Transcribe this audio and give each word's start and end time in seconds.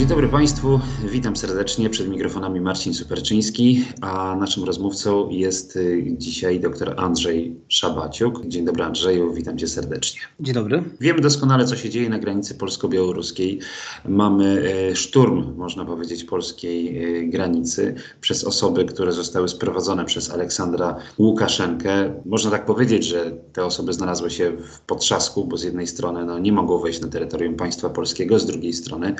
Dzień 0.00 0.08
dobry 0.08 0.28
Państwu, 0.28 0.80
witam 1.04 1.36
serdecznie. 1.36 1.90
Przed 1.90 2.08
mikrofonami 2.08 2.60
Marcin 2.60 2.94
Superczyński, 2.94 3.84
a 4.00 4.36
naszym 4.36 4.64
rozmówcą 4.64 5.28
jest 5.30 5.76
y, 5.76 6.14
dzisiaj 6.18 6.60
dr 6.60 6.94
Andrzej 6.96 7.56
Szabaciuk. 7.68 8.46
Dzień 8.46 8.64
dobry 8.64 8.84
Andrzeju, 8.84 9.32
witam 9.32 9.58
Cię 9.58 9.68
serdecznie. 9.68 10.20
Dzień 10.40 10.54
dobry. 10.54 10.82
Wiemy 11.00 11.20
doskonale, 11.20 11.64
co 11.64 11.76
się 11.76 11.90
dzieje 11.90 12.08
na 12.08 12.18
granicy 12.18 12.54
polsko-białoruskiej. 12.54 13.60
Mamy 14.08 14.62
y, 14.90 14.96
szturm, 14.96 15.56
można 15.56 15.84
powiedzieć, 15.84 16.24
polskiej 16.24 17.04
y, 17.18 17.26
granicy 17.26 17.94
przez 18.20 18.44
osoby, 18.44 18.84
które 18.84 19.12
zostały 19.12 19.48
sprowadzone 19.48 20.04
przez 20.04 20.30
Aleksandra 20.30 20.96
Łukaszenkę. 21.18 22.14
Można 22.26 22.50
tak 22.50 22.66
powiedzieć, 22.66 23.04
że 23.04 23.32
te 23.52 23.64
osoby 23.64 23.92
znalazły 23.92 24.30
się 24.30 24.50
w 24.50 24.80
potrzasku, 24.80 25.44
bo 25.44 25.56
z 25.56 25.62
jednej 25.62 25.86
strony 25.86 26.24
no, 26.24 26.38
nie 26.38 26.52
mogą 26.52 26.78
wejść 26.78 27.00
na 27.00 27.08
terytorium 27.08 27.54
państwa 27.54 27.90
polskiego, 27.90 28.38
z 28.38 28.46
drugiej 28.46 28.72
strony 28.72 29.14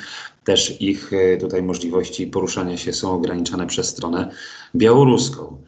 też 0.45 0.70
ich 0.71 1.13
e, 1.13 1.37
tutaj 1.37 1.63
możliwości 1.63 2.27
poruszania 2.27 2.77
się 2.77 2.93
są 2.93 3.13
ograniczane 3.13 3.67
przez 3.67 3.89
stronę 3.89 4.31
białoruską. 4.77 5.63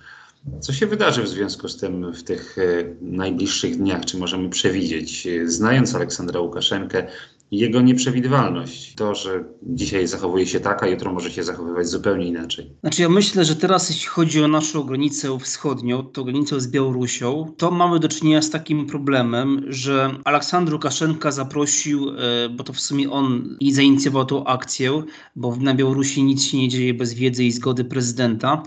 Co 0.60 0.72
się 0.72 0.86
wydarzy 0.86 1.22
w 1.22 1.28
związku 1.28 1.68
z 1.68 1.76
tym 1.76 2.12
w 2.12 2.22
tych 2.22 2.58
e, 2.58 2.62
najbliższych 3.00 3.76
dniach? 3.76 4.04
Czy 4.04 4.16
możemy 4.16 4.48
przewidzieć, 4.48 5.26
e, 5.26 5.48
znając 5.48 5.94
Aleksandra 5.94 6.40
Łukaszenkę, 6.40 7.06
jego 7.52 7.80
nieprzewidywalność. 7.80 8.94
To, 8.94 9.14
że 9.14 9.44
dzisiaj 9.62 10.06
zachowuje 10.06 10.46
się 10.46 10.60
tak, 10.60 10.82
a 10.82 10.86
jutro 10.86 11.12
może 11.12 11.30
się 11.30 11.42
zachowywać 11.42 11.88
zupełnie 11.88 12.26
inaczej. 12.26 12.70
Znaczy 12.80 13.02
ja 13.02 13.08
myślę, 13.08 13.44
że 13.44 13.56
teraz 13.56 13.90
jeśli 13.90 14.06
chodzi 14.06 14.44
o 14.44 14.48
naszą 14.48 14.82
granicę 14.82 15.38
wschodnią, 15.38 16.02
to 16.02 16.24
granicę 16.24 16.60
z 16.60 16.68
Białorusią, 16.68 17.54
to 17.56 17.70
mamy 17.70 18.00
do 18.00 18.08
czynienia 18.08 18.42
z 18.42 18.50
takim 18.50 18.86
problemem, 18.86 19.64
że 19.68 20.10
Aleksandr 20.24 20.72
Łukaszenka 20.72 21.30
zaprosił, 21.30 22.08
e, 22.08 22.48
bo 22.48 22.64
to 22.64 22.72
w 22.72 22.80
sumie 22.80 23.10
on 23.10 23.56
i 23.60 23.72
zainicjował 23.72 24.24
tą 24.24 24.44
akcję, 24.44 25.02
bo 25.36 25.56
na 25.56 25.74
Białorusi 25.74 26.22
nic 26.22 26.44
się 26.44 26.58
nie 26.58 26.68
dzieje 26.68 26.94
bez 26.94 27.14
wiedzy 27.14 27.44
i 27.44 27.52
zgody 27.52 27.84
prezydenta 27.84 28.62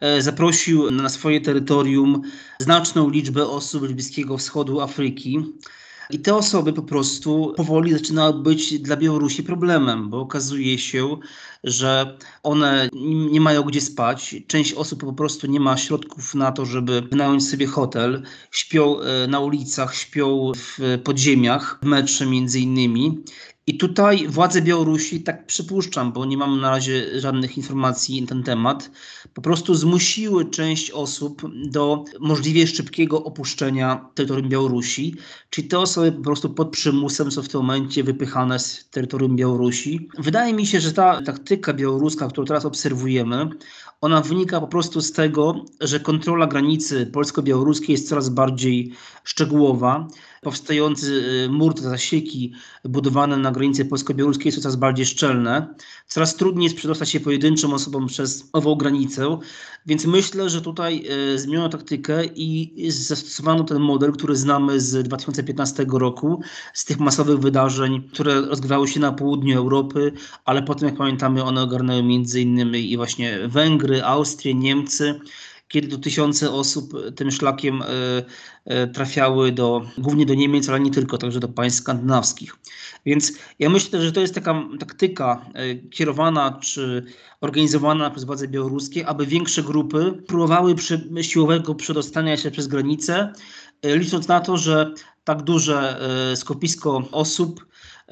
e, 0.00 0.22
zaprosił 0.22 0.90
na 0.90 1.08
swoje 1.08 1.40
terytorium 1.40 2.22
znaczną 2.60 3.10
liczbę 3.10 3.46
osób 3.46 3.88
z 3.88 3.92
Bliskiego 3.92 4.38
Wschodu 4.38 4.80
Afryki. 4.80 5.38
I 6.10 6.18
te 6.18 6.34
osoby 6.34 6.72
po 6.72 6.82
prostu 6.82 7.54
powoli 7.56 7.92
zaczynały 7.92 8.42
być 8.42 8.78
dla 8.78 8.96
Białorusi 8.96 9.42
problemem, 9.42 10.10
bo 10.10 10.20
okazuje 10.20 10.78
się, 10.78 11.16
że 11.64 12.18
one 12.42 12.88
nie 13.30 13.40
mają 13.40 13.62
gdzie 13.62 13.80
spać. 13.80 14.36
Część 14.46 14.72
osób 14.72 15.00
po 15.00 15.12
prostu 15.12 15.46
nie 15.46 15.60
ma 15.60 15.76
środków 15.76 16.34
na 16.34 16.52
to, 16.52 16.64
żeby 16.64 17.02
wynająć 17.02 17.48
sobie 17.48 17.66
hotel. 17.66 18.22
Śpią 18.50 19.00
e, 19.00 19.26
na 19.26 19.40
ulicach, 19.40 19.94
śpią 19.94 20.52
w 20.56 20.98
podziemiach, 21.04 21.78
w 21.82 21.86
metrze 21.86 22.26
między 22.26 22.60
innymi. 22.60 23.24
I 23.68 23.78
tutaj 23.78 24.28
władze 24.28 24.62
Białorusi, 24.62 25.22
tak 25.22 25.46
przypuszczam, 25.46 26.12
bo 26.12 26.24
nie 26.24 26.36
mam 26.36 26.60
na 26.60 26.70
razie 26.70 27.20
żadnych 27.20 27.56
informacji 27.56 28.22
na 28.22 28.28
ten 28.28 28.42
temat, 28.42 28.90
po 29.34 29.42
prostu 29.42 29.74
zmusiły 29.74 30.50
część 30.50 30.90
osób 30.90 31.42
do 31.70 32.04
możliwie 32.20 32.66
szybkiego 32.66 33.24
opuszczenia 33.24 34.10
terytorium 34.14 34.48
Białorusi. 34.48 35.14
Czyli 35.50 35.68
te 35.68 35.78
osoby 35.78 36.12
po 36.12 36.22
prostu 36.22 36.50
pod 36.50 36.70
przymusem 36.70 37.30
są 37.32 37.42
w 37.42 37.48
tym 37.48 37.60
momencie 37.60 38.04
wypychane 38.04 38.58
z 38.58 38.88
terytorium 38.90 39.36
Białorusi. 39.36 40.08
Wydaje 40.18 40.54
mi 40.54 40.66
się, 40.66 40.80
że 40.80 40.92
ta 40.92 41.22
taktyka 41.22 41.72
białoruska, 41.72 42.28
którą 42.28 42.46
teraz 42.46 42.64
obserwujemy, 42.64 43.48
ona 44.00 44.20
wynika 44.20 44.60
po 44.60 44.68
prostu 44.68 45.00
z 45.00 45.12
tego, 45.12 45.64
że 45.80 46.00
kontrola 46.00 46.46
granicy 46.46 47.06
polsko-białoruskiej 47.06 47.92
jest 47.92 48.08
coraz 48.08 48.28
bardziej 48.28 48.92
szczegółowa. 49.24 50.08
Powstający 50.46 51.12
y, 51.46 51.48
mur, 51.48 51.74
te 51.74 51.82
zasieki 51.82 52.52
budowane 52.84 53.36
na 53.36 53.52
granicy 53.52 53.84
polsko-białoruskiej 53.84 54.52
są 54.52 54.60
coraz 54.60 54.76
bardziej 54.76 55.06
szczelne. 55.06 55.74
Coraz 56.06 56.36
trudniej 56.36 56.64
jest 56.64 56.76
przedostać 56.76 57.10
się 57.10 57.20
pojedynczym 57.20 57.74
osobom 57.74 58.06
przez 58.06 58.48
ową 58.52 58.74
granicę, 58.74 59.38
więc 59.86 60.06
myślę, 60.06 60.50
że 60.50 60.62
tutaj 60.62 61.06
y, 61.34 61.38
zmieniono 61.38 61.68
taktykę 61.68 62.24
i 62.24 62.90
zastosowano 62.90 63.64
ten 63.64 63.78
model, 63.78 64.12
który 64.12 64.36
znamy 64.36 64.80
z 64.80 65.04
2015 65.04 65.86
roku, 65.88 66.40
z 66.74 66.84
tych 66.84 66.98
masowych 66.98 67.38
wydarzeń, 67.38 68.08
które 68.12 68.40
rozgrywały 68.40 68.88
się 68.88 69.00
na 69.00 69.12
południu 69.12 69.58
Europy, 69.58 70.12
ale 70.44 70.62
potem, 70.62 70.88
jak 70.88 70.98
pamiętamy, 70.98 71.44
one 71.44 71.62
ogarnęły 71.62 72.02
między 72.02 72.40
innymi 72.40 72.92
i 72.92 72.96
właśnie 72.96 73.48
Węgry, 73.48 74.04
Austrię, 74.04 74.54
Niemcy 74.54 75.20
kiedy 75.68 75.88
to 75.88 75.98
tysiące 75.98 76.52
osób 76.52 76.92
tym 77.16 77.30
szlakiem 77.30 77.82
e, 77.82 77.86
e, 78.64 78.86
trafiały 78.86 79.52
do, 79.52 79.82
głównie 79.98 80.26
do 80.26 80.34
Niemiec, 80.34 80.68
ale 80.68 80.80
nie 80.80 80.90
tylko, 80.90 81.18
także 81.18 81.40
do 81.40 81.48
państw 81.48 81.80
skandynawskich. 81.80 82.56
Więc 83.06 83.32
ja 83.58 83.68
myślę, 83.68 84.02
że 84.02 84.12
to 84.12 84.20
jest 84.20 84.34
taka 84.34 84.64
taktyka 84.78 85.46
e, 85.54 85.74
kierowana 85.76 86.58
czy 86.62 87.04
organizowana 87.40 88.10
przez 88.10 88.24
władze 88.24 88.48
białoruskie, 88.48 89.06
aby 89.06 89.26
większe 89.26 89.62
grupy 89.62 90.12
próbowały 90.26 90.74
przy, 90.74 91.10
siłowego 91.22 91.74
przedostania 91.74 92.36
się 92.36 92.50
przez 92.50 92.66
granicę, 92.66 93.32
licząc 93.84 94.28
na 94.28 94.40
to, 94.40 94.56
że 94.56 94.94
tak 95.24 95.42
duże 95.42 96.00
skupisko 96.34 97.02
osób 97.12 97.66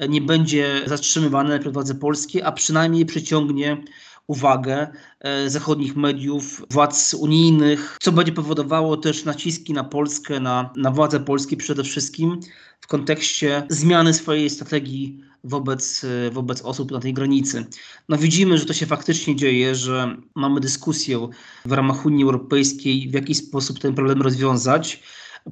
nie 0.09 0.21
będzie 0.21 0.81
zatrzymywane 0.85 1.59
przez 1.59 1.73
władze 1.73 1.95
polskie, 1.95 2.45
a 2.45 2.51
przynajmniej 2.51 3.05
przyciągnie 3.05 3.83
uwagę 4.27 4.87
e, 5.19 5.49
zachodnich 5.49 5.95
mediów, 5.95 6.65
władz 6.71 7.13
unijnych, 7.13 7.97
co 8.01 8.11
będzie 8.11 8.31
powodowało 8.31 8.97
też 8.97 9.25
naciski 9.25 9.73
na 9.73 9.83
Polskę, 9.83 10.39
na, 10.39 10.73
na 10.75 10.91
władze 10.91 11.19
polskie 11.19 11.57
przede 11.57 11.83
wszystkim 11.83 12.39
w 12.81 12.87
kontekście 12.87 13.63
zmiany 13.69 14.13
swojej 14.13 14.49
strategii 14.49 15.19
wobec, 15.43 16.03
e, 16.03 16.31
wobec 16.31 16.61
osób 16.61 16.91
na 16.91 16.99
tej 16.99 17.13
granicy. 17.13 17.65
No 18.09 18.17
widzimy, 18.17 18.57
że 18.57 18.65
to 18.65 18.73
się 18.73 18.85
faktycznie 18.85 19.35
dzieje, 19.35 19.75
że 19.75 20.17
mamy 20.35 20.59
dyskusję 20.59 21.29
w 21.65 21.71
ramach 21.71 22.05
Unii 22.05 22.23
Europejskiej, 22.23 23.09
w 23.09 23.13
jaki 23.13 23.35
sposób 23.35 23.79
ten 23.79 23.95
problem 23.95 24.21
rozwiązać. 24.21 25.03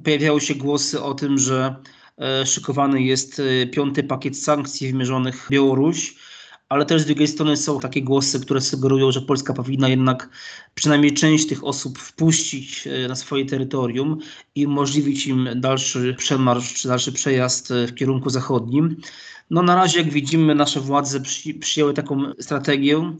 Pojawiały 0.04 0.40
się 0.40 0.54
głosy 0.54 1.02
o 1.02 1.14
tym, 1.14 1.38
że 1.38 1.76
e, 2.18 2.46
szykowany 2.46 3.02
jest 3.02 3.42
piąty 3.72 4.02
pakiet 4.02 4.38
sankcji 4.38 4.92
wymierzonych 4.92 5.46
w 5.46 5.50
Białoruś 5.50 6.23
ale 6.74 6.86
też 6.86 7.02
z 7.02 7.06
drugiej 7.06 7.28
strony 7.28 7.56
są 7.56 7.80
takie 7.80 8.02
głosy, 8.02 8.40
które 8.40 8.60
sugerują, 8.60 9.12
że 9.12 9.20
Polska 9.20 9.52
powinna 9.52 9.88
jednak 9.88 10.28
przynajmniej 10.74 11.12
część 11.12 11.46
tych 11.46 11.64
osób 11.64 11.98
wpuścić 11.98 12.86
e, 12.86 13.08
na 13.08 13.14
swoje 13.14 13.46
terytorium 13.46 14.18
i 14.54 14.66
umożliwić 14.66 15.26
im 15.26 15.48
dalszy 15.56 16.14
przemarsz 16.18 16.74
czy 16.74 16.88
dalszy 16.88 17.12
przejazd 17.12 17.70
e, 17.70 17.86
w 17.86 17.94
kierunku 17.94 18.30
zachodnim. 18.30 18.96
No 19.50 19.62
na 19.62 19.74
razie, 19.74 19.98
jak 19.98 20.10
widzimy, 20.10 20.54
nasze 20.54 20.80
władze 20.80 21.20
przy, 21.20 21.54
przyjęły 21.54 21.94
taką 21.94 22.32
strategię, 22.40 23.12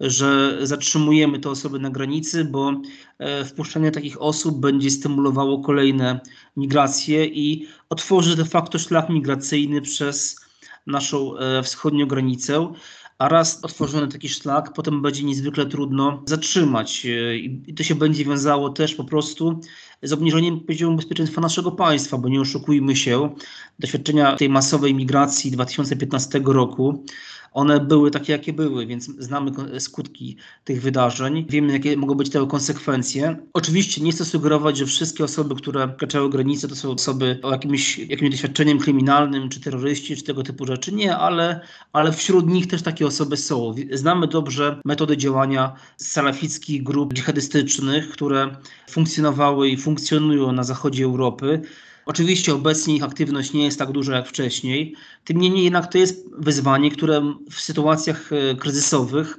że 0.00 0.58
zatrzymujemy 0.62 1.38
te 1.38 1.50
osoby 1.50 1.78
na 1.78 1.90
granicy, 1.90 2.44
bo 2.44 2.72
e, 3.18 3.44
wpuszczanie 3.44 3.90
takich 3.90 4.22
osób 4.22 4.60
będzie 4.60 4.90
stymulowało 4.90 5.62
kolejne 5.62 6.20
migracje 6.56 7.26
i 7.26 7.68
otworzy 7.88 8.36
de 8.36 8.44
facto 8.44 8.78
szlak 8.78 9.08
migracyjny 9.08 9.82
przez 9.82 10.40
naszą 10.86 11.34
wschodnią 11.62 12.06
granicę 12.06 12.72
a 13.20 13.28
raz 13.28 13.64
otworzony 13.64 14.08
taki 14.08 14.28
szlak, 14.28 14.72
potem 14.72 15.02
będzie 15.02 15.24
niezwykle 15.24 15.66
trudno 15.66 16.22
zatrzymać. 16.26 17.06
E, 17.06 17.36
I 17.36 17.74
to 17.74 17.82
się 17.82 17.94
będzie 17.94 18.24
wiązało 18.24 18.70
też 18.70 18.94
po 18.94 19.04
prostu 19.04 19.60
z 20.02 20.12
obniżeniem 20.12 20.60
poziomu 20.60 20.96
bezpieczeństwa 20.96 21.40
naszego 21.40 21.72
państwa, 21.72 22.18
bo 22.18 22.28
nie 22.28 22.40
oszukujmy 22.40 22.96
się, 22.96 23.34
doświadczenia 23.78 24.36
tej 24.36 24.48
masowej 24.48 24.94
migracji 24.94 25.50
2015 25.50 26.40
roku 26.44 27.04
one 27.52 27.80
były 27.80 28.10
takie, 28.10 28.32
jakie 28.32 28.52
były, 28.52 28.86
więc 28.86 29.04
znamy 29.18 29.80
skutki 29.80 30.36
tych 30.64 30.82
wydarzeń, 30.82 31.46
wiemy, 31.48 31.72
jakie 31.72 31.96
mogą 31.96 32.14
być 32.14 32.30
tego 32.30 32.46
konsekwencje. 32.46 33.36
Oczywiście 33.52 34.00
nie 34.00 34.12
chcę 34.12 34.24
sugerować, 34.24 34.76
że 34.76 34.86
wszystkie 34.86 35.24
osoby, 35.24 35.54
które 35.54 35.88
wkraczały 35.88 36.30
granice, 36.30 36.68
to 36.68 36.76
są 36.76 36.90
osoby 36.90 37.38
o 37.42 37.50
jakimś, 37.50 37.98
jakimś 37.98 38.30
doświadczeniem 38.30 38.78
kryminalnym, 38.78 39.48
czy 39.48 39.60
terroryści, 39.60 40.16
czy 40.16 40.22
tego 40.22 40.42
typu 40.42 40.66
rzeczy. 40.66 40.92
Nie, 40.92 41.16
ale, 41.16 41.60
ale 41.92 42.12
wśród 42.12 42.46
nich 42.46 42.66
też 42.66 42.82
takie 42.82 43.06
osoby 43.06 43.36
są. 43.36 43.74
Znamy 43.92 44.26
dobrze 44.26 44.80
metody 44.84 45.16
działania 45.16 45.74
salafickich 45.96 46.82
grup 46.82 47.14
dżihadystycznych, 47.14 48.10
które 48.10 48.56
funkcjonowały 48.90 49.68
i 49.68 49.76
funkcjonują 49.76 50.52
na 50.52 50.64
zachodzie 50.64 51.04
Europy. 51.04 51.62
Oczywiście 52.10 52.54
obecnie 52.54 52.96
ich 52.96 53.02
aktywność 53.02 53.52
nie 53.52 53.64
jest 53.64 53.78
tak 53.78 53.92
duża 53.92 54.16
jak 54.16 54.28
wcześniej, 54.28 54.94
tym 55.24 55.38
niemniej 55.38 55.64
jednak 55.64 55.92
to 55.92 55.98
jest 55.98 56.26
wyzwanie, 56.38 56.90
które 56.90 57.34
w 57.50 57.60
sytuacjach 57.60 58.30
e, 58.32 58.54
kryzysowych 58.54 59.38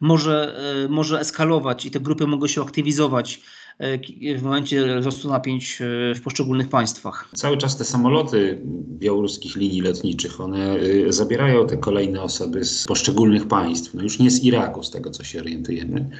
może, 0.00 0.58
e, 0.84 0.88
może 0.88 1.20
eskalować 1.20 1.86
i 1.86 1.90
te 1.90 2.00
grupy 2.00 2.26
mogą 2.26 2.46
się 2.46 2.62
aktywizować 2.62 3.40
e, 3.78 4.38
w 4.38 4.42
momencie 4.42 5.00
wzrostu 5.00 5.28
napięć 5.28 5.78
w 6.14 6.20
poszczególnych 6.24 6.68
państwach. 6.68 7.28
Cały 7.34 7.56
czas 7.56 7.76
te 7.76 7.84
samoloty 7.84 8.58
białoruskich 8.98 9.56
linii 9.56 9.80
lotniczych, 9.80 10.40
one 10.40 10.76
zabierają 11.08 11.66
te 11.66 11.76
kolejne 11.76 12.22
osoby 12.22 12.64
z 12.64 12.84
poszczególnych 12.84 13.48
państw, 13.48 13.94
no 13.94 14.02
już 14.02 14.18
nie 14.18 14.30
z 14.30 14.44
Iraku, 14.44 14.82
z 14.82 14.90
tego 14.90 15.10
co 15.10 15.24
się 15.24 15.40
orientujemy, 15.40 16.10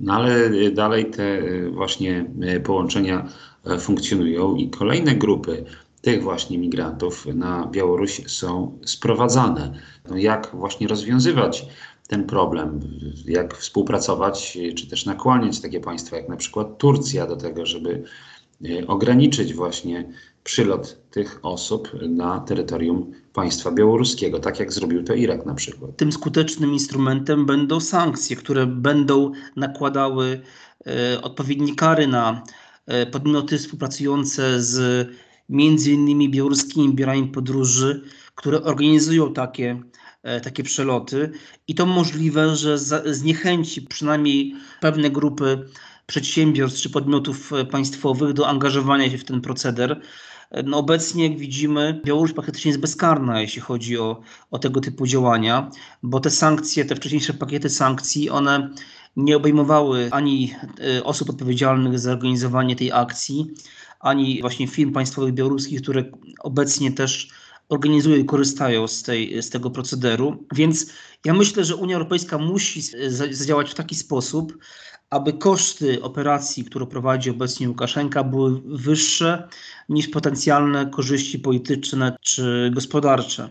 no 0.00 0.14
ale 0.14 0.50
dalej 0.70 1.10
te 1.10 1.42
właśnie 1.70 2.30
połączenia 2.64 3.28
funkcjonują 3.80 4.56
i 4.56 4.70
kolejne 4.70 5.14
grupy 5.14 5.64
tych 6.04 6.22
właśnie 6.22 6.58
migrantów 6.58 7.26
na 7.34 7.66
Białoruś 7.66 8.20
są 8.26 8.78
sprowadzane. 8.84 9.72
No 10.10 10.16
jak 10.16 10.50
właśnie 10.54 10.88
rozwiązywać 10.88 11.66
ten 12.08 12.24
problem, 12.24 12.80
jak 13.26 13.56
współpracować, 13.56 14.58
czy 14.76 14.86
też 14.86 15.06
nakłaniać 15.06 15.60
takie 15.60 15.80
państwa 15.80 16.16
jak 16.16 16.28
na 16.28 16.36
przykład 16.36 16.78
Turcja 16.78 17.26
do 17.26 17.36
tego, 17.36 17.66
żeby 17.66 18.02
e, 18.64 18.86
ograniczyć 18.86 19.54
właśnie 19.54 20.08
przylot 20.44 20.98
tych 21.10 21.40
osób 21.42 21.90
na 22.08 22.40
terytorium 22.40 23.12
państwa 23.32 23.70
białoruskiego, 23.70 24.38
tak 24.38 24.60
jak 24.60 24.72
zrobił 24.72 25.04
to 25.04 25.14
Irak 25.14 25.46
na 25.46 25.54
przykład. 25.54 25.96
Tym 25.96 26.12
skutecznym 26.12 26.72
instrumentem 26.72 27.46
będą 27.46 27.80
sankcje, 27.80 28.36
które 28.36 28.66
będą 28.66 29.32
nakładały 29.56 30.40
e, 30.86 31.22
odpowiednie 31.22 31.74
kary 31.74 32.06
na 32.06 32.30
e, 32.32 32.63
podmioty 33.12 33.58
współpracujące 33.58 34.62
z 34.62 35.08
między 35.48 35.92
innymi 35.92 36.30
białoruskimi 36.30 36.94
biurami 36.94 37.28
podróży, 37.28 38.02
które 38.34 38.62
organizują 38.62 39.32
takie, 39.32 39.82
e, 40.22 40.40
takie 40.40 40.62
przeloty 40.62 41.32
i 41.68 41.74
to 41.74 41.86
możliwe, 41.86 42.56
że 42.56 42.78
zniechęci 43.04 43.82
przynajmniej 43.82 44.54
pewne 44.80 45.10
grupy 45.10 45.68
przedsiębiorstw 46.06 46.80
czy 46.80 46.90
podmiotów 46.90 47.52
e, 47.52 47.64
państwowych 47.64 48.32
do 48.32 48.48
angażowania 48.48 49.10
się 49.10 49.18
w 49.18 49.24
ten 49.24 49.40
proceder. 49.40 50.00
E, 50.50 50.62
No 50.62 50.78
obecnie, 50.78 51.28
jak 51.28 51.38
widzimy, 51.38 52.00
Białoruś 52.04 52.32
praktycznie 52.32 52.68
jest 52.68 52.80
bezkarna, 52.80 53.40
jeśli 53.40 53.60
chodzi 53.60 53.98
o, 53.98 54.20
o 54.50 54.58
tego 54.58 54.80
typu 54.80 55.06
działania, 55.06 55.70
bo 56.02 56.20
te 56.20 56.30
sankcje, 56.30 56.84
te 56.84 56.96
wcześniejsze 56.96 57.34
pakiety 57.34 57.70
sankcji, 57.70 58.30
one 58.30 58.70
nie 59.16 59.36
obejmowały 59.36 60.08
ani 60.10 60.54
e, 60.96 61.04
osób 61.04 61.30
odpowiedzialnych 61.30 61.98
za 61.98 62.12
organizowanie 62.12 62.76
tej 62.76 62.92
akcji, 62.92 63.54
ani 64.00 64.40
właśnie 64.40 64.66
firm 64.66 64.92
państwowych 64.92 65.34
białoruskich, 65.34 65.82
które 65.82 66.04
obecnie 66.38 66.92
też 66.92 67.28
organizują 67.68 68.16
i 68.16 68.24
korzystają 68.24 68.88
z, 68.88 69.02
tej, 69.02 69.42
z 69.42 69.50
tego 69.50 69.70
procederu. 69.70 70.46
Więc 70.54 70.86
ja 71.24 71.34
myślę, 71.34 71.64
że 71.64 71.76
Unia 71.76 71.96
Europejska 71.96 72.38
musi 72.38 72.82
za- 73.08 73.32
zadziałać 73.32 73.70
w 73.70 73.74
taki 73.74 73.94
sposób, 73.94 74.58
aby 75.10 75.32
koszty 75.32 76.02
operacji, 76.02 76.64
którą 76.64 76.86
prowadzi 76.86 77.30
obecnie 77.30 77.68
Łukaszenka, 77.68 78.24
były 78.24 78.60
wyższe 78.64 79.48
niż 79.88 80.08
potencjalne 80.08 80.86
korzyści 80.86 81.38
polityczne 81.38 82.16
czy 82.20 82.70
gospodarcze. 82.74 83.48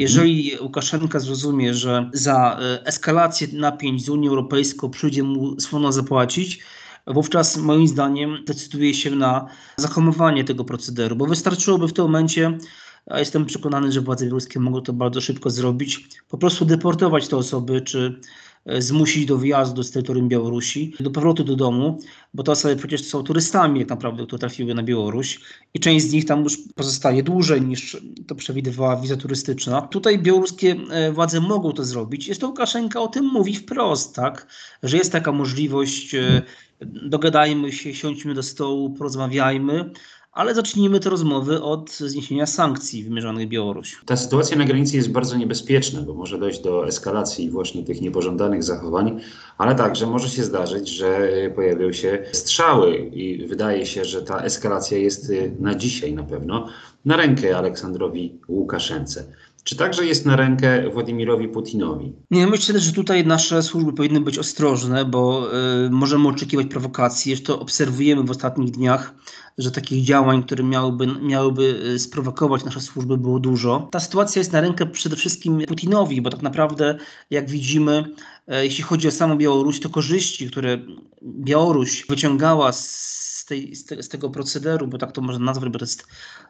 Jeżeli 0.00 0.58
Łukaszenka 0.60 1.20
zrozumie, 1.20 1.74
że 1.74 2.10
za 2.12 2.58
e, 2.60 2.86
eskalację 2.86 3.48
napięć 3.52 4.04
z 4.04 4.08
Unią 4.08 4.30
Europejską 4.30 4.90
przyjdzie 4.90 5.22
mu 5.22 5.60
słono 5.60 5.92
zapłacić, 5.92 6.60
wówczas 7.06 7.56
moim 7.56 7.88
zdaniem 7.88 8.38
decyduje 8.46 8.94
się 8.94 9.10
na 9.10 9.46
zahamowanie 9.76 10.44
tego 10.44 10.64
procederu, 10.64 11.16
bo 11.16 11.26
wystarczyłoby 11.26 11.88
w 11.88 11.92
tym 11.92 12.04
momencie, 12.04 12.58
a 13.06 13.18
jestem 13.18 13.46
przekonany, 13.46 13.92
że 13.92 14.00
władze 14.00 14.24
białoruskie 14.24 14.60
mogą 14.60 14.80
to 14.80 14.92
bardzo 14.92 15.20
szybko 15.20 15.50
zrobić, 15.50 16.08
po 16.28 16.38
prostu 16.38 16.64
deportować 16.64 17.28
te 17.28 17.36
osoby, 17.36 17.80
czy 17.80 18.20
e, 18.66 18.82
zmusić 18.82 19.26
do 19.26 19.38
wyjazdu 19.38 19.82
z 19.82 19.90
terytorium 19.90 20.28
Białorusi, 20.28 20.94
do 21.00 21.10
powrotu 21.10 21.44
do 21.44 21.56
domu, 21.56 21.98
bo 22.34 22.42
te 22.42 22.52
osoby 22.52 22.76
przecież 22.76 23.04
są 23.04 23.22
turystami, 23.22 23.80
jak 23.80 23.88
naprawdę, 23.88 24.26
które 24.26 24.38
trafiły 24.38 24.74
na 24.74 24.82
Białoruś 24.82 25.40
i 25.74 25.80
część 25.80 26.06
z 26.06 26.12
nich 26.12 26.24
tam 26.24 26.42
już 26.42 26.58
pozostaje 26.74 27.22
dłużej 27.22 27.62
niż 27.62 27.96
to 28.26 28.34
przewidywała 28.34 28.96
wiza 28.96 29.16
turystyczna. 29.16 29.82
Tutaj 29.82 30.18
białoruskie 30.18 30.76
e, 30.90 31.12
władze 31.12 31.40
mogą 31.40 31.72
to 31.72 31.84
zrobić. 31.84 32.28
Jest 32.28 32.40
to 32.40 32.46
Łukaszenka 32.46 33.00
o 33.00 33.08
tym 33.08 33.24
mówi 33.24 33.56
wprost, 33.56 34.14
tak, 34.14 34.46
że 34.82 34.96
jest 34.96 35.12
taka 35.12 35.32
możliwość, 35.32 36.14
e, 36.14 36.42
dogadajmy 36.82 37.72
się, 37.72 37.94
siądźmy 37.94 38.34
do 38.34 38.42
stołu, 38.42 38.90
porozmawiajmy, 38.90 39.90
ale 40.32 40.54
zacznijmy 40.54 41.00
te 41.00 41.10
rozmowy 41.10 41.62
od 41.62 41.90
zniesienia 41.90 42.46
sankcji 42.46 43.04
wymierzonych 43.04 43.46
w 43.46 43.50
Białoruś. 43.50 44.00
Ta 44.06 44.16
sytuacja 44.16 44.56
na 44.56 44.64
granicy 44.64 44.96
jest 44.96 45.10
bardzo 45.10 45.36
niebezpieczna, 45.36 46.02
bo 46.02 46.14
może 46.14 46.38
dojść 46.38 46.60
do 46.60 46.86
eskalacji 46.86 47.50
właśnie 47.50 47.84
tych 47.84 48.00
niepożądanych 48.00 48.62
zachowań, 48.62 49.20
ale 49.58 49.74
także 49.74 50.06
może 50.06 50.28
się 50.28 50.44
zdarzyć, 50.44 50.88
że 50.88 51.30
pojawią 51.54 51.92
się 51.92 52.24
strzały 52.32 52.96
i 52.96 53.46
wydaje 53.46 53.86
się, 53.86 54.04
że 54.04 54.22
ta 54.22 54.42
eskalacja 54.42 54.98
jest 54.98 55.32
na 55.60 55.74
dzisiaj 55.74 56.12
na 56.12 56.22
pewno 56.22 56.68
na 57.04 57.16
rękę 57.16 57.58
Aleksandrowi 57.58 58.38
Łukaszence. 58.48 59.24
Czy 59.64 59.76
także 59.76 60.06
jest 60.06 60.26
na 60.26 60.36
rękę 60.36 60.90
Władimirowi 60.90 61.48
Putinowi? 61.48 62.12
Nie, 62.30 62.46
myślę, 62.46 62.80
że 62.80 62.92
tutaj 62.92 63.26
nasze 63.26 63.62
służby 63.62 63.92
powinny 63.92 64.20
być 64.20 64.38
ostrożne, 64.38 65.04
bo 65.04 65.48
y, 65.86 65.90
możemy 65.90 66.28
oczekiwać 66.28 66.66
prowokacji. 66.66 67.30
Jeszcze 67.30 67.54
obserwujemy 67.54 68.22
w 68.22 68.30
ostatnich 68.30 68.70
dniach, 68.70 69.14
że 69.58 69.70
takich 69.70 70.04
działań, 70.04 70.42
które 70.42 70.64
miałyby, 70.64 71.06
miałyby 71.22 71.80
y, 71.94 71.98
sprowokować 71.98 72.64
nasze 72.64 72.80
służby, 72.80 73.18
było 73.18 73.40
dużo. 73.40 73.88
Ta 73.92 74.00
sytuacja 74.00 74.40
jest 74.40 74.52
na 74.52 74.60
rękę 74.60 74.86
przede 74.86 75.16
wszystkim 75.16 75.60
Putinowi, 75.68 76.22
bo 76.22 76.30
tak 76.30 76.42
naprawdę, 76.42 76.98
jak 77.30 77.50
widzimy, 77.50 78.04
y, 78.48 78.64
jeśli 78.64 78.84
chodzi 78.84 79.08
o 79.08 79.10
samą 79.10 79.38
Białoruś, 79.38 79.80
to 79.80 79.88
korzyści, 79.88 80.50
które 80.50 80.78
Białoruś 81.22 82.06
wyciągała 82.08 82.72
z, 82.72 83.10
tej, 83.50 83.76
z, 83.76 83.84
te, 83.84 84.02
z 84.02 84.08
tego 84.08 84.30
procederu, 84.30 84.86
bo 84.86 84.98
tak 84.98 85.12
to 85.12 85.20
można 85.20 85.44
nazwać, 85.44 85.70
bo 85.70 85.78
to 85.78 85.84
jest 85.84 86.06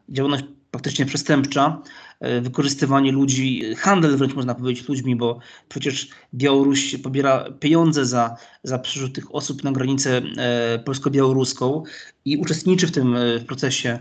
działalność 0.08 0.44
praktycznie 0.70 1.06
przestępcza, 1.06 1.82
e, 2.20 2.40
wykorzystywanie 2.40 3.12
ludzi, 3.12 3.74
handel 3.74 4.16
wręcz 4.16 4.34
można 4.34 4.54
powiedzieć 4.54 4.88
ludźmi, 4.88 5.16
bo 5.16 5.38
przecież 5.68 6.08
Białoruś 6.34 6.96
pobiera 6.96 7.44
pieniądze 7.60 8.06
za, 8.06 8.36
za 8.62 8.78
przyrzut 8.78 9.14
tych 9.14 9.34
osób 9.34 9.64
na 9.64 9.72
granicę 9.72 10.22
e, 10.36 10.78
polsko-białoruską 10.78 11.82
i 12.24 12.36
uczestniczy 12.36 12.86
w 12.86 12.92
tym 12.92 13.16
e, 13.16 13.40
procesie 13.40 13.98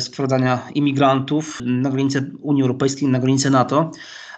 sprowadzania 0.00 0.68
imigrantów 0.74 1.60
na 1.64 1.90
granicę 1.90 2.30
Unii 2.40 2.62
Europejskiej, 2.62 3.08
na 3.08 3.18
granicę 3.18 3.50
NATO. 3.50 3.90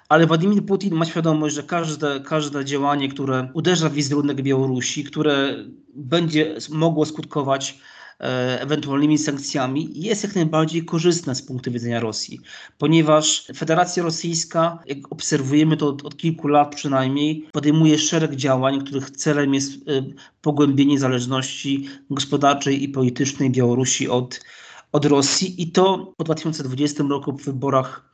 Ale 0.09 0.27
Władimir 0.27 0.67
Putin 0.67 0.95
ma 0.95 1.05
świadomość, 1.05 1.55
że 1.55 1.63
każde, 1.63 2.21
każde 2.21 2.65
działanie, 2.65 3.09
które 3.09 3.49
uderza 3.55 3.89
w 3.89 3.93
wizerunek 3.93 4.43
Białorusi, 4.43 5.05
które 5.05 5.65
będzie 5.95 6.55
mogło 6.71 7.07
skutkować 7.07 7.79
e, 8.21 8.61
ewentualnymi 8.61 9.19
sankcjami, 9.19 9.91
jest 9.95 10.23
jak 10.25 10.35
najbardziej 10.35 10.85
korzystne 10.85 11.35
z 11.35 11.43
punktu 11.43 11.73
widzenia 11.73 12.01
Rosji, 12.01 12.41
ponieważ 12.79 13.47
Federacja 13.57 14.03
Rosyjska, 14.03 14.79
jak 14.87 14.99
obserwujemy 15.13 15.77
to 15.77 15.89
od, 15.89 16.05
od 16.05 16.17
kilku 16.17 16.49
lat 16.49 16.75
przynajmniej, 16.75 17.49
podejmuje 17.53 17.99
szereg 17.99 18.37
działań, 18.37 18.85
których 18.85 19.11
celem 19.11 19.55
jest 19.55 19.73
e, 19.73 20.03
pogłębienie 20.41 20.99
zależności 20.99 21.89
gospodarczej 22.11 22.83
i 22.83 22.89
politycznej 22.89 23.51
Białorusi 23.51 24.09
od, 24.09 24.41
od 24.93 25.05
Rosji. 25.05 25.63
I 25.63 25.73
to 25.73 26.13
po 26.17 26.25
2020 26.25 27.05
roku 27.09 27.33
w 27.33 27.45
wyborach 27.45 28.07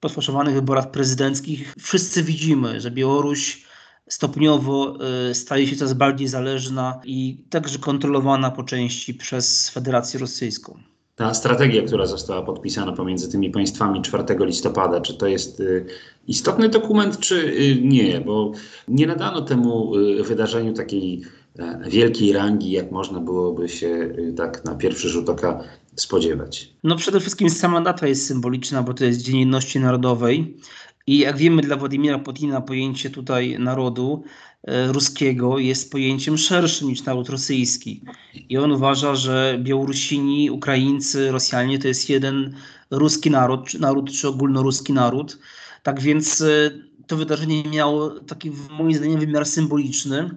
po 0.00 0.08
wyborach 0.44 0.90
prezydenckich 0.90 1.74
wszyscy 1.78 2.22
widzimy, 2.22 2.80
że 2.80 2.90
Białoruś 2.90 3.64
stopniowo 4.08 4.98
y, 5.30 5.34
staje 5.34 5.66
się 5.66 5.76
coraz 5.76 5.94
bardziej 5.94 6.28
zależna 6.28 7.00
i 7.04 7.44
także 7.50 7.78
kontrolowana 7.78 8.50
po 8.50 8.62
części 8.62 9.14
przez 9.14 9.70
Federację 9.70 10.20
Rosyjską. 10.20 10.78
Ta 11.16 11.34
strategia, 11.34 11.82
która 11.82 12.06
została 12.06 12.42
podpisana 12.42 12.92
pomiędzy 12.92 13.30
tymi 13.30 13.50
państwami 13.50 14.02
4 14.02 14.24
listopada, 14.40 15.00
czy 15.00 15.14
to 15.14 15.26
jest 15.26 15.60
y, 15.60 15.86
istotny 16.28 16.68
dokument, 16.68 17.18
czy 17.18 17.34
y, 17.34 17.80
nie? 17.82 18.20
Bo 18.20 18.52
nie 18.88 19.06
nadano 19.06 19.40
temu 19.40 19.92
wydarzeniu 20.22 20.72
takiej 20.72 21.22
e, 21.58 21.80
wielkiej 21.88 22.32
rangi, 22.32 22.70
jak 22.70 22.90
można 22.90 23.20
byłoby 23.20 23.68
się 23.68 24.14
tak 24.36 24.64
na 24.64 24.74
pierwszy 24.74 25.08
rzut 25.08 25.28
oka 25.28 25.62
spodziewać. 26.00 26.70
No 26.84 26.96
przede 26.96 27.20
wszystkim 27.20 27.50
sama 27.50 27.80
data 27.80 28.06
jest 28.06 28.26
symboliczna, 28.26 28.82
bo 28.82 28.94
to 28.94 29.04
jest 29.04 29.22
Dzień 29.22 29.38
Jedności 29.38 29.80
Narodowej 29.80 30.56
i 31.06 31.18
jak 31.18 31.36
wiemy 31.36 31.62
dla 31.62 31.76
Władimira 31.76 32.18
Putina 32.18 32.60
pojęcie 32.60 33.10
tutaj 33.10 33.58
narodu 33.58 34.24
e, 34.62 34.92
ruskiego 34.92 35.58
jest 35.58 35.92
pojęciem 35.92 36.38
szerszym 36.38 36.88
niż 36.88 37.04
naród 37.04 37.28
rosyjski. 37.28 38.02
I 38.48 38.58
on 38.58 38.72
uważa, 38.72 39.14
że 39.14 39.58
Białorusini, 39.62 40.50
Ukraińcy, 40.50 41.32
Rosjanie 41.32 41.78
to 41.78 41.88
jest 41.88 42.08
jeden 42.08 42.54
ruski 42.90 43.30
naród, 43.30 43.66
czy 43.68 43.80
naród 43.80 44.12
czy 44.12 44.28
ogólnoruski 44.28 44.92
naród. 44.92 45.38
Tak 45.82 46.00
więc 46.00 46.40
e, 46.40 46.70
to 47.06 47.16
wydarzenie 47.16 47.64
miało 47.64 48.10
taki 48.10 48.52
moim 48.70 48.94
zdaniem 48.94 49.20
wymiar 49.20 49.46
symboliczny 49.46 50.30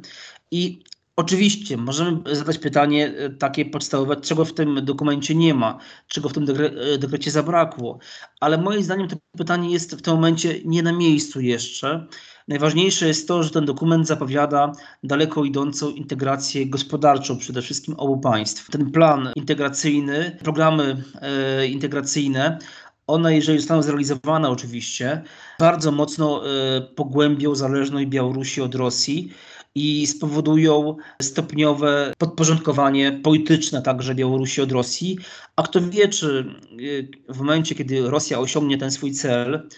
i 0.52 0.84
Oczywiście, 1.16 1.78
możemy 1.78 2.36
zadać 2.36 2.58
pytanie 2.58 3.14
e, 3.18 3.30
takie 3.30 3.66
podstawowe, 3.66 4.16
czego 4.16 4.46
w 4.46 4.54
tym 4.54 4.86
dokumencie 4.86 5.36
nie 5.36 5.54
ma, 5.54 5.78
czego 6.08 6.30
w 6.30 6.34
tym 6.34 6.46
dekre, 6.46 6.66
e, 6.66 6.98
dekrecie 6.98 7.32
zabrakło, 7.32 8.00
ale 8.40 8.58
moim 8.58 8.84
zdaniem 8.84 9.08
to 9.08 9.16
pytanie 9.38 9.72
jest 9.72 9.96
w 9.96 10.02
tym 10.02 10.14
momencie 10.14 10.56
nie 10.66 10.84
na 10.84 10.92
miejscu 10.92 11.42
jeszcze. 11.42 12.08
Najważniejsze 12.48 13.08
jest 13.08 13.28
to, 13.28 13.44
że 13.44 13.50
ten 13.50 13.66
dokument 13.66 14.08
zapowiada 14.08 14.72
daleko 15.04 15.44
idącą 15.44 15.90
integrację 15.90 16.66
gospodarczą 16.66 17.38
przede 17.38 17.62
wszystkim 17.62 17.96
obu 17.98 18.18
państw. 18.18 18.70
Ten 18.70 18.92
plan 18.92 19.30
integracyjny, 19.36 20.38
programy 20.44 21.04
e, 21.22 21.68
integracyjne, 21.68 22.60
one, 23.08 23.36
jeżeli 23.36 23.60
zostaną 23.60 23.82
zrealizowane 23.82 24.50
oczywiście, 24.50 25.22
bardzo 25.60 25.92
mocno 25.92 26.44
e, 26.48 26.82
pogłębią 26.82 27.56
zależność 27.56 28.08
Białorusi 28.08 28.62
od 28.62 28.76
Rosji 28.76 29.34
i 29.76 30.08
spowodują 30.08 30.98
stopniowe 31.22 32.14
podporządkowanie 32.18 33.12
polityczne 33.12 33.82
także 33.82 34.16
Białorusi 34.16 34.62
od 34.62 34.72
Rosji. 34.72 35.18
A 35.56 35.64
kto 35.64 35.82
wie, 35.82 36.08
czy 36.08 36.46
y, 36.80 37.08
w 37.30 37.38
momencie, 37.38 37.76
kiedy 37.76 38.10
Rosja 38.10 38.40
osiągnie 38.40 38.78
ten 38.78 38.92
swój 38.92 39.12
cel, 39.12 39.70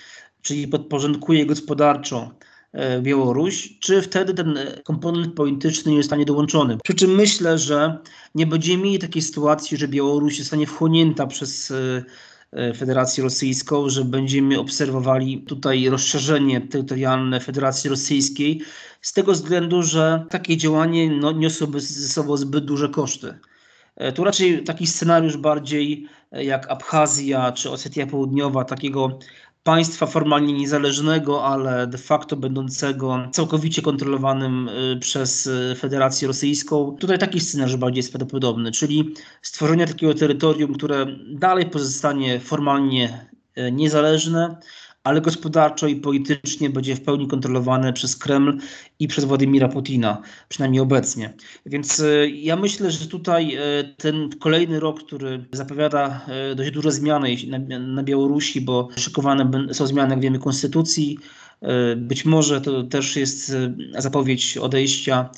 czyli 0.42 0.68
podporządkuje 0.68 1.46
gospodarczo 1.46 2.32
e, 2.72 3.02
Białoruś, 3.02 3.80
czy 3.80 4.02
wtedy 4.02 4.34
ten 4.34 4.60
komponent 4.84 5.34
polityczny 5.34 5.92
nie 5.92 5.98
zostanie 5.98 6.25
dołączony. 6.25 6.78
Przy 6.84 6.94
czym 6.94 7.16
myślę, 7.16 7.58
że 7.58 7.98
nie 8.36 8.48
będziemy 8.48 8.84
mieli 8.84 9.00
takiej 9.00 9.22
sytuacji, 9.22 9.78
że 9.78 9.88
Białoruś 9.88 10.38
zostanie 10.38 10.68
wchłonięta 10.68 11.28
przez 11.28 11.72
e, 11.72 12.04
Federację 12.77 13.24
Rosyjską, 13.24 13.89
że 13.89 14.05
będziemy 14.05 14.59
obserwowali 14.59 15.41
tutaj 15.41 15.89
rozszerzenie 15.89 16.62
terytorialne 16.62 17.39
Federacji 17.39 17.89
Rosyjskiej, 17.89 18.62
z 19.01 19.13
tego 19.13 19.31
względu, 19.31 19.83
że 19.83 20.25
takie 20.29 20.57
działanie 20.57 21.09
no, 21.09 21.31
niosłoby 21.31 21.79
ze 21.79 22.07
sobą 22.09 22.38
zbyt 22.38 22.65
duże 22.65 22.89
koszty. 22.89 23.38
E, 23.95 24.12
Tu 24.12 24.24
raczej 24.24 24.63
taki 24.63 24.88
scenariusz 24.88 25.38
bardziej 25.38 26.07
e, 26.31 26.43
jak 26.43 26.71
Abchazja 26.71 27.51
czy 27.51 27.71
Osetia 27.71 28.07
Południowa, 28.07 28.65
takiego 28.65 29.19
państwa 29.65 30.05
formalnie 30.05 30.53
niezależnego, 30.53 31.45
ale 31.45 31.88
de 31.88 31.98
facto 31.98 32.36
będącego 32.36 33.27
całkowicie 33.31 33.81
kontrolowanym 33.81 34.69
y, 34.69 34.98
przez 35.00 35.48
y, 35.48 35.75
Federację 35.79 36.27
Rosyjską. 36.27 36.98
Tutaj 37.00 37.19
taki 37.19 37.39
scenariusz 37.39 37.77
bardziej 37.77 38.00
jest 38.00 38.12
prawdopodobny, 38.12 38.72
czyli 38.72 39.13
stworzenie 39.41 39.88
takiego 39.88 40.13
terytorium, 40.13 40.74
które 40.74 41.05
dalej 41.27 41.65
pozostanie 41.65 42.39
formalnie 42.39 43.27
y, 43.57 43.72
niezależne, 43.72 44.57
ale 45.05 45.21
gospodarczo 45.21 45.88
i 45.88 45.95
politycznie 45.95 46.69
będzie 46.69 46.95
w 46.95 47.01
pełni 47.01 47.27
kontrolowane 47.27 47.93
przez 47.93 48.15
Kreml 48.15 48.57
i 49.00 49.07
przez 49.07 49.25
Władimira 49.25 49.67
Putina, 49.67 50.21
przynajmniej 50.50 50.81
obecnie. 50.81 51.33
Więc 51.65 52.00
y, 52.00 52.31
ja 52.35 52.55
myślę, 52.55 52.91
że 52.91 53.07
tutaj 53.07 53.57
y, 53.57 53.95
ten 53.97 54.29
kolejny 54.39 54.79
rok, 54.79 55.03
który 55.03 55.45
zapowiada 55.51 56.25
y, 56.51 56.55
dość 56.55 56.71
duże 56.71 56.91
zmiany 56.91 57.35
na, 57.79 58.03
Białorusi, 58.03 58.62
bo 58.62 58.89
szykowane 58.97 59.67
są 59.74 59.88
zmiany, 59.88 60.09
jak 60.13 60.19
wiemy, 60.19 60.39
konstytucji. 60.39 61.19
Być 61.97 62.25
może 62.25 62.62
to 62.62 62.83
też 62.83 63.15
jest 63.15 63.55
zapowiedź 63.97 64.57
odejścia 64.57 65.29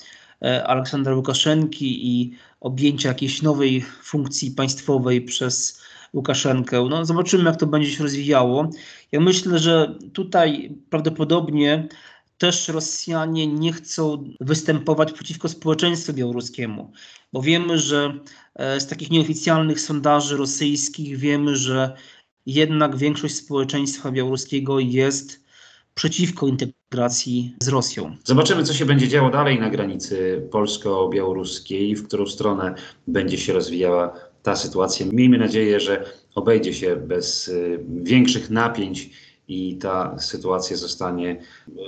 Aleksandra 0.65 1.15
Łukaszenki 1.15 2.07
i 2.07 2.33
objęcia 2.59 3.09
jakiejś 3.09 3.41
nowej 3.41 3.85
funkcji 4.03 4.51
państwowej 4.51 5.21
przez 5.21 5.81
Łukaszenkę. 6.13 6.87
No, 6.89 7.05
zobaczymy, 7.05 7.43
jak 7.43 7.59
to 7.59 7.67
będzie 7.67 7.91
się 7.91 8.03
rozwijało. 8.03 8.69
Ja 9.11 9.19
myślę, 9.19 9.59
że 9.59 9.95
tutaj 10.13 10.75
prawdopodobnie 10.89 11.87
też 12.37 12.67
Rosjanie 12.67 13.47
nie 13.47 13.73
chcą 13.73 14.33
występować 14.39 15.13
przeciwko 15.13 15.49
społeczeństwu 15.49 16.13
białoruskiemu, 16.13 16.91
bo 17.33 17.41
wiemy, 17.41 17.79
że 17.79 18.19
e, 18.55 18.79
z 18.79 18.87
takich 18.87 19.11
nieoficjalnych 19.11 19.81
sondaży 19.81 20.37
rosyjskich 20.37 21.17
wiemy, 21.17 21.55
że 21.55 21.95
jednak 22.45 22.97
większość 22.97 23.35
społeczeństwa 23.35 24.11
białoruskiego 24.11 24.79
jest 24.79 25.47
przeciwko 25.93 26.47
integracji 26.47 27.55
z 27.63 27.67
Rosją. 27.67 28.15
Zobaczymy, 28.23 28.63
co 28.63 28.73
się 28.73 28.85
będzie 28.85 29.07
działo 29.07 29.29
dalej 29.29 29.59
na 29.59 29.69
granicy 29.69 30.47
polsko-białoruskiej, 30.51 31.95
w 31.95 32.07
którą 32.07 32.25
stronę 32.25 32.75
będzie 33.07 33.37
się 33.37 33.53
rozwijała 33.53 34.13
ta 34.47 34.55
sytuacja. 34.55 35.05
Miejmy 35.11 35.37
nadzieję, 35.37 35.79
że 35.79 36.05
obejdzie 36.35 36.73
się 36.73 36.95
bez 36.95 37.47
y, 37.47 37.79
większych 38.03 38.49
napięć 38.49 39.09
i 39.47 39.77
ta 39.77 40.19
sytuacja 40.19 40.77
zostanie 40.77 41.41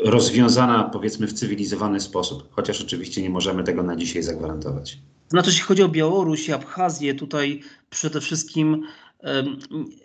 rozwiązana, 0.03 0.83
powiedzmy, 0.93 1.27
w 1.27 1.33
cywilizowany 1.33 1.99
sposób, 1.99 2.47
chociaż 2.51 2.81
oczywiście 2.81 3.21
nie 3.21 3.29
możemy 3.29 3.63
tego 3.63 3.83
na 3.83 3.95
dzisiaj 3.95 4.23
zagwarantować. 4.23 4.97
Znaczy, 5.29 5.49
jeśli 5.49 5.63
chodzi 5.63 5.83
o 5.83 5.89
Białoruś 5.89 6.47
i 6.47 6.53
Abchazję, 6.53 7.13
tutaj 7.13 7.61
przede 7.89 8.21
wszystkim 8.21 8.83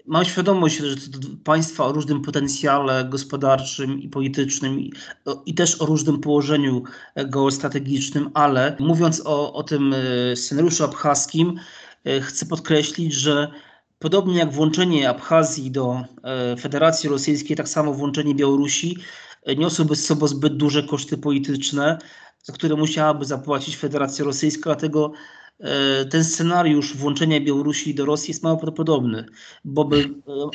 mam 0.06 0.24
świadomość, 0.24 0.76
że 0.76 0.96
to 0.96 1.18
państwa 1.44 1.84
o 1.84 1.92
różnym 1.92 2.22
potencjale 2.22 3.04
gospodarczym 3.04 4.02
i 4.02 4.08
politycznym 4.08 4.80
i, 4.80 4.92
i 5.46 5.54
też 5.54 5.80
o 5.80 5.86
różnym 5.86 6.20
położeniu 6.20 6.82
e, 7.14 7.24
geostrategicznym, 7.24 8.30
ale 8.34 8.76
mówiąc 8.80 9.22
o, 9.24 9.52
o 9.52 9.62
tym 9.62 9.94
e, 9.94 10.36
scenariuszu 10.36 10.84
abchaskim, 10.84 11.60
chcę 12.22 12.46
podkreślić, 12.46 13.14
że 13.14 13.50
podobnie 13.98 14.38
jak 14.38 14.52
włączenie 14.52 15.10
Abchazji 15.10 15.70
do 15.70 16.04
e, 16.22 16.56
Federacji 16.56 17.08
Rosyjskiej, 17.08 17.56
tak 17.56 17.68
samo 17.68 17.94
włączenie 17.94 18.34
Białorusi 18.34 18.98
e, 19.42 19.56
niosłoby 19.56 19.96
z 19.96 20.06
sobą 20.06 20.26
zbyt 20.26 20.56
duże 20.56 20.82
koszty 20.82 21.18
polityczne, 21.18 21.98
za 22.42 22.52
które 22.52 22.76
musiałaby 22.76 23.24
zapłacić 23.24 23.76
Federacja 23.76 24.24
Rosyjska, 24.24 24.62
dlatego 24.64 25.12
e, 25.60 26.04
ten 26.04 26.24
scenariusz 26.24 26.96
włączenia 26.96 27.40
Białorusi 27.40 27.94
do 27.94 28.04
Rosji 28.04 28.30
jest 28.30 28.42
mało 28.42 28.56
prawdopodobny, 28.56 29.26
bo 29.64 29.84
by 29.84 29.98
e, 29.98 30.04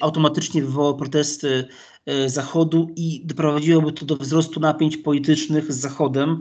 automatycznie 0.01 0.61
wywołał 0.61 0.97
protesty 0.97 1.67
e, 2.05 2.29
Zachodu 2.29 2.93
i 2.95 3.25
doprowadziłoby 3.25 3.91
to 3.91 4.05
do 4.05 4.15
wzrostu 4.15 4.59
napięć 4.59 4.97
politycznych 4.97 5.73
z 5.73 5.79
Zachodem. 5.79 6.39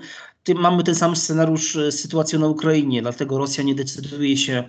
Mamy 0.55 0.83
ten 0.83 0.95
sam 0.95 1.17
scenariusz 1.17 1.77
e, 1.77 1.93
z 1.93 2.01
sytuacją 2.01 2.41
na 2.41 2.47
Ukrainie, 2.47 3.03
dlatego 3.03 3.39
Rosja 3.39 3.65
nie 3.65 3.75
decyduje 3.75 4.37
się 4.37 4.69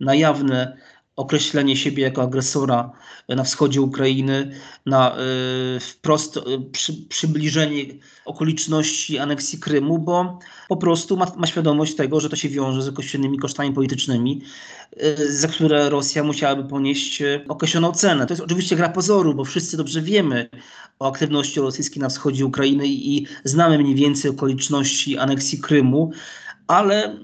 na 0.00 0.14
jawne 0.14 0.76
określenie 1.20 1.76
siebie 1.76 2.02
jako 2.02 2.22
agresora 2.22 2.92
na 3.28 3.44
wschodzie 3.44 3.80
Ukrainy, 3.80 4.50
na 4.86 5.16
y, 5.76 5.80
wprost 5.80 6.36
y, 6.36 6.40
przy, 6.72 6.92
przybliżenie 7.08 7.84
okoliczności 8.24 9.18
aneksji 9.18 9.58
Krymu, 9.58 9.98
bo 9.98 10.38
po 10.68 10.76
prostu 10.76 11.16
ma, 11.16 11.32
ma 11.36 11.46
świadomość 11.46 11.94
tego, 11.94 12.20
że 12.20 12.28
to 12.28 12.36
się 12.36 12.48
wiąże 12.48 12.82
z 12.82 12.88
określonymi 12.88 13.38
kosztami 13.38 13.72
politycznymi, 13.72 14.42
za 15.28 15.48
które 15.48 15.90
Rosja 15.90 16.24
musiałaby 16.24 16.64
ponieść 16.64 17.22
określoną 17.48 17.92
cenę. 17.92 18.26
To 18.26 18.32
jest 18.32 18.44
oczywiście 18.44 18.76
gra 18.76 18.88
pozoru, 18.88 19.34
bo 19.34 19.44
wszyscy 19.44 19.76
dobrze 19.76 20.02
wiemy 20.02 20.50
o 20.98 21.08
aktywności 21.08 21.60
rosyjskiej 21.60 22.02
na 22.02 22.08
wschodzie 22.08 22.46
Ukrainy 22.46 22.86
i 22.86 23.26
znamy 23.44 23.78
mniej 23.78 23.94
więcej 23.94 24.30
okoliczności 24.30 25.18
aneksji 25.18 25.58
Krymu, 25.58 26.10
ale 26.66 27.16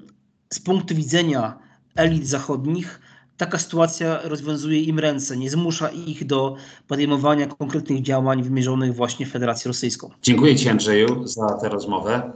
z 0.53 0.61
punktu 0.61 0.95
widzenia 0.95 1.59
elit 1.97 2.29
zachodnich 2.29 3.01
taka 3.37 3.59
sytuacja 3.59 4.21
rozwiązuje 4.25 4.81
im 4.81 4.99
ręce, 4.99 5.37
nie 5.37 5.51
zmusza 5.51 5.89
ich 5.89 6.27
do 6.27 6.57
podejmowania 6.89 7.47
konkretnych 7.47 8.03
działań 8.03 8.43
wymierzonych 8.43 8.95
właśnie 8.95 9.27
w 9.27 9.31
Federację 9.31 9.69
Rosyjską. 9.69 10.11
Dziękuję 10.23 10.57
Ci, 10.57 10.69
Andrzeju, 10.69 11.27
za 11.27 11.59
tę 11.61 11.69
rozmowę. 11.69 12.33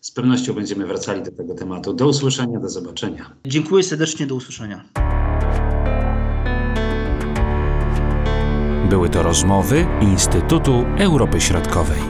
Z 0.00 0.10
pewnością 0.10 0.54
będziemy 0.54 0.86
wracali 0.86 1.22
do 1.22 1.32
tego 1.32 1.54
tematu. 1.54 1.92
Do 1.92 2.08
usłyszenia, 2.08 2.60
do 2.60 2.68
zobaczenia. 2.68 3.30
Dziękuję 3.46 3.82
serdecznie, 3.82 4.26
do 4.26 4.34
usłyszenia. 4.34 4.84
Były 8.90 9.08
to 9.08 9.22
rozmowy 9.22 9.86
Instytutu 10.00 10.84
Europy 10.98 11.40
Środkowej. 11.40 12.00